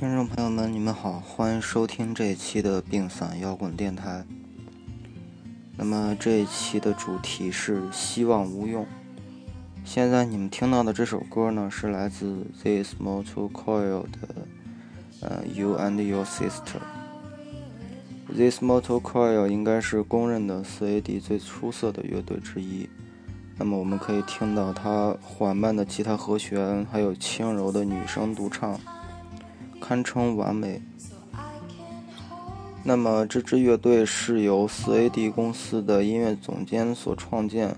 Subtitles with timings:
[0.00, 4.24] 听众朋友们，你们好，欢迎收听这一期的病散摇滚电台。
[5.76, 8.86] 那么这一期的主题是希望无用。
[9.84, 14.46] 现在你们听到的这首歌呢，是来自 This Mortal Coil 的
[15.20, 16.80] 呃 You and Your Sister。
[18.34, 22.88] This Mortal Coil 应该是公认的 4AD 最出色的乐队之一。
[23.58, 28.80] 那么我们可以听到它缓慢的吉他和弦，还有轻柔的女声独唱。
[29.80, 30.82] 堪称完美。
[32.82, 37.76] 那么这支乐队是由 4AD 公司的音乐总监所创建，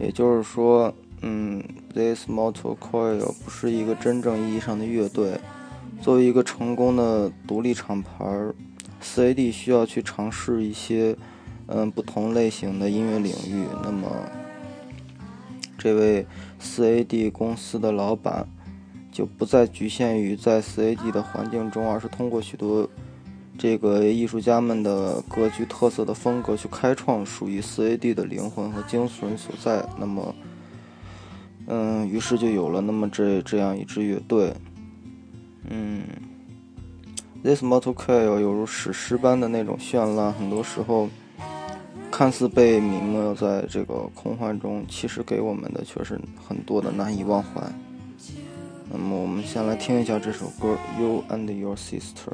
[0.00, 0.92] 也就是说，
[1.22, 1.62] 嗯
[1.94, 5.38] ，This Mortal Coil 不是一个真正意义上的乐队。
[6.02, 8.24] 作为一个成功的独立厂牌
[9.02, 11.16] ，4AD 需要去尝试一些，
[11.66, 13.66] 嗯，不同类型的音乐领域。
[13.84, 14.08] 那么，
[15.76, 16.26] 这位
[16.60, 18.48] 4AD 公司的老板。
[19.18, 22.88] 就不再局限于在 CAD 的环境中，而是通过许多
[23.58, 29.84] 这个艺术家们的各具特色的风格去开创属于 CAD 的灵魂和精髓所在。
[29.98, 30.32] 那么，
[31.66, 34.54] 嗯，于是就有了那么这这样一支乐队。
[35.68, 36.04] 嗯
[37.42, 41.08] ，This Mortal Coil 犹如史诗般的那种绚烂，很多时候
[42.08, 47.60] 看似被泯没在这个空幻中，其实给我们的却是很多的难以忘怀。
[48.90, 52.32] 那么，我们先来听一下这首歌《You and Your Sister》。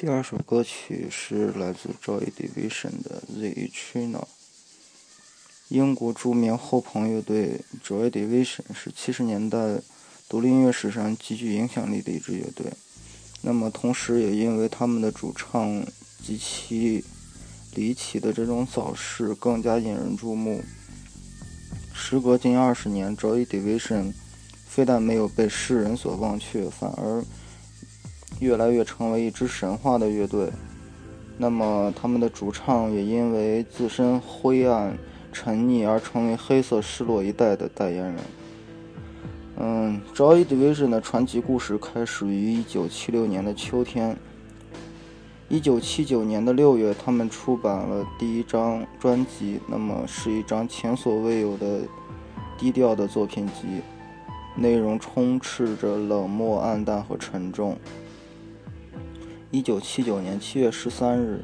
[0.00, 4.20] 第二首歌曲是来自 Joy Division 的《The Eternal》。
[5.70, 9.80] 英国著名后朋乐队 Joy Division 是七十年代
[10.28, 12.72] 独立音乐史上极具影响力的一支乐队。
[13.42, 15.84] 那么，同时也因为他们的主唱
[16.24, 17.04] 极其
[17.74, 20.62] 离奇的这种早逝，更加引人注目。
[21.92, 24.12] 时隔近二十年，Joy Division
[24.64, 27.24] 非但没有被世人所忘却，反而。
[28.40, 30.48] 越来越成为一支神话的乐队，
[31.36, 34.96] 那么他们的主唱也因为自身灰暗、
[35.32, 38.16] 沉溺而成为黑色失落一代的代言人。
[39.56, 44.16] 嗯，Joy Division 的传奇故事开始于1976年的秋天。
[45.50, 51.80] 1979年的6月，他们出版了第一张专辑，那么是一张前所未有的
[52.56, 53.80] 低调的作品集，
[54.54, 57.76] 内容充斥着冷漠、暗淡和沉重。
[59.50, 61.40] 一九七九年七月十三日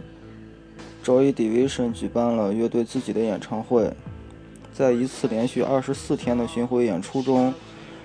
[1.03, 3.91] ，Joy Division 举办了乐队自己的演唱会。
[4.75, 7.55] 在一次连续二十四天的巡回演出中，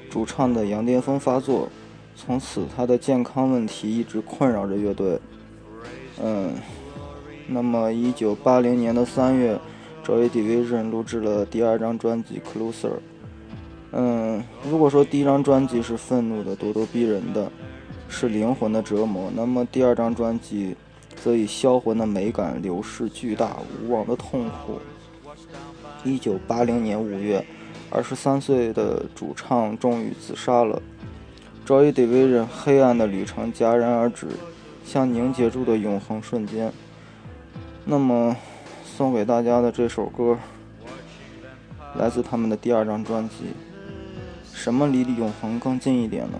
[0.10, 1.68] 主唱的羊癫疯发作，
[2.16, 5.19] 从此他的健康问题一直困扰着乐队。
[6.24, 6.54] 嗯，
[7.48, 9.60] 那么一九八零年的三月
[10.06, 12.88] ，Joy Division 录制了第二张专辑《Closer》。
[13.92, 17.51] 嗯，如果说第一张专辑是愤怒的、咄咄逼人的。
[18.09, 19.31] 是灵魂的折磨。
[19.33, 20.75] 那么第二张专辑，
[21.15, 24.79] 则以销魂的美感流逝巨大无望的痛苦。
[26.03, 27.45] 一九八零年五月，
[27.89, 30.81] 二十三岁的主唱终于自杀了。
[31.65, 34.27] Joy Division 黑暗的旅程戛然而止，
[34.83, 36.73] 像凝结住的永恒瞬间。
[37.85, 38.35] 那么，
[38.83, 40.38] 送给大家的这首歌，
[41.95, 43.35] 来自他们的第二张专辑。
[44.51, 46.39] 什么离永恒更近一点呢？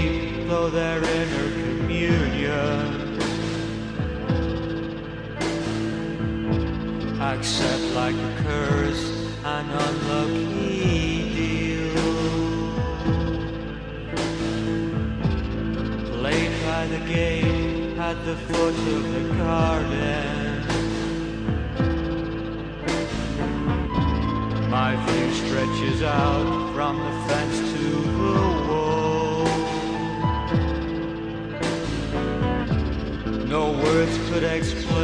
[0.00, 3.18] deep though their inner communion.
[7.20, 9.04] Accept like a curse
[9.44, 12.10] an unlucky deal.
[16.18, 20.60] Played by the gate at the foot of the garden.
[24.68, 27.79] My view stretches out from the fence to
[34.60, 34.99] 那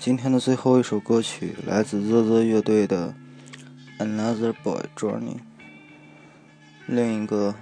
[0.00, 3.14] 今天的最后一首歌曲来自 The The 乐队的
[4.02, 5.36] 《Another Boy Journey》，
[6.86, 7.56] 另一个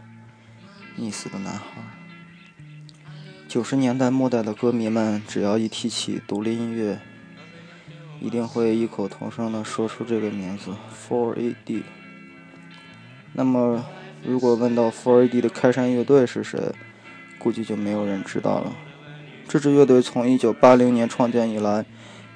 [0.99, 1.65] 溺死的男孩。
[3.49, 7.01] 九十年代末代的歌迷们，只要一提起独立音乐，
[8.21, 10.73] 一定会异口同声地说出这个名字
[11.09, 11.83] Four AD。
[13.33, 13.83] 那么，
[14.23, 16.61] 如果问到 Four AD 的开山乐队是谁，
[17.39, 18.77] 估计就没有人知道了。
[19.49, 21.87] 这支乐队从1980年创建以来，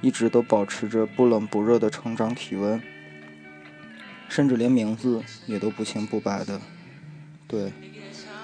[0.00, 2.80] 一直都保持着不冷不热的成长体温，
[4.28, 6.60] 甚至连名字也都不清不白的。
[7.46, 7.72] 对，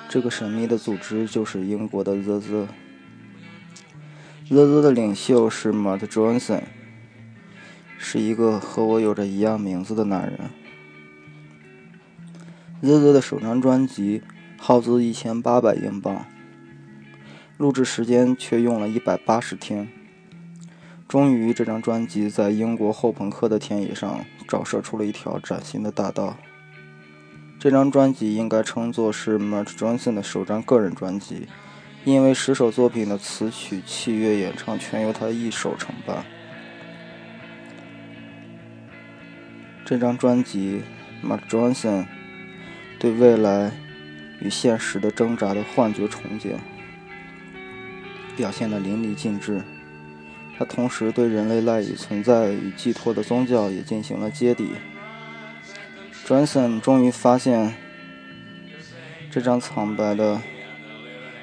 [0.09, 2.69] 这个神秘的组织就是英国的 The The。
[4.49, 6.63] The The 的领袖是 Matt Johnson，
[7.99, 10.51] 是一个和我有着一样名字的男人。
[12.81, 14.23] The The 的首张专辑
[14.59, 16.27] 耗资一千八百英镑，
[17.57, 19.89] 录制时间却用了一百八十天。
[21.09, 26.37] 终于，这张专辑在英国后朋克的田野上照射出了一条崭新的大道。
[27.61, 31.47] 这张专辑应该称作是 Mark Johnson 的首张个人专辑，
[32.05, 36.25] 因为十首作品的词曲、器乐、演唱全由他一手承办。
[39.85, 40.83] 这张专辑
[41.25, 42.05] ，Mark Johnson
[42.99, 43.71] 对未来
[44.41, 46.59] 与现实的挣扎的幻觉重建，
[48.37, 49.63] 表现得淋漓尽致。
[50.59, 54.71] 他同时对人类赖以存在与寄托的宗教也进行了揭底。
[56.25, 57.75] Johnson 终于发现
[59.31, 60.41] 这张苍白的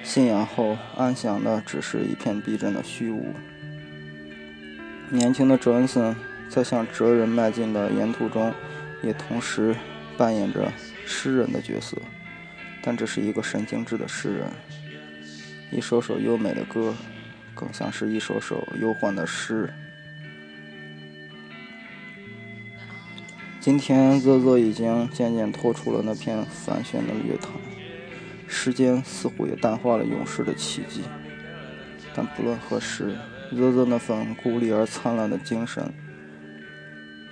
[0.04, 3.34] 信仰后，安详的只是一片逼真的虚无。
[5.10, 6.16] 年轻的 Johnson
[6.50, 8.52] 在向哲人迈进的沿途中，
[9.04, 9.76] 也同时
[10.18, 10.72] 扮演着
[11.06, 11.96] 诗人的角色，
[12.82, 14.48] 但这是一个神经质的诗人。
[15.72, 16.94] 一首首优美的歌，
[17.54, 19.74] 更像是一首首忧患的诗。
[23.60, 27.52] 今天泽泽已经渐渐脱出了那片繁喧的乐坛，
[28.48, 31.04] 时间似乎也淡化了勇士的奇迹。
[32.14, 33.18] 但不论何时，
[33.52, 35.94] 泽泽那份孤立而灿烂的精神，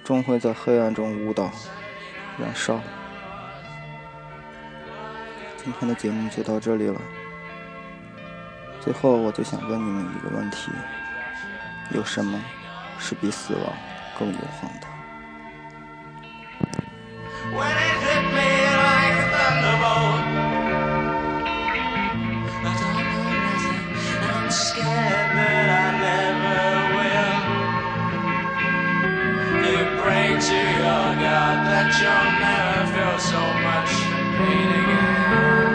[0.04, 1.52] 终会在黑暗中舞蹈、
[2.40, 2.80] 燃烧。
[5.64, 7.00] 今天的节目就到这里了。
[8.84, 10.72] 最后，我就想问你们一个问题：
[11.92, 12.40] 有什么
[12.98, 13.64] 是比死亡
[14.18, 14.88] 更永恒的
[17.54, 18.42] ？when it hit me
[18.82, 20.24] like a thunderbolt.
[22.64, 23.86] I don't know nothing,
[24.28, 26.66] I'm scared that I never
[26.98, 27.38] will.
[29.70, 33.92] You pray to your God that you'll never feel so much
[34.38, 35.71] pain again.